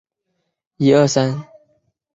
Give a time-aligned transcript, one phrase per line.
[0.03, 0.03] 完
[0.87, 1.07] 全不
[1.43, 1.47] 给力